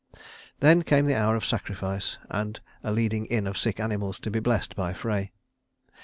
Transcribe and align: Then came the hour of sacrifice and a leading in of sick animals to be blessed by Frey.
Then 0.61 0.81
came 0.81 1.05
the 1.05 1.13
hour 1.13 1.35
of 1.35 1.45
sacrifice 1.45 2.17
and 2.27 2.59
a 2.83 2.91
leading 2.91 3.27
in 3.27 3.45
of 3.45 3.55
sick 3.55 3.79
animals 3.79 4.17
to 4.21 4.31
be 4.31 4.39
blessed 4.39 4.75
by 4.75 4.93
Frey. 4.93 5.31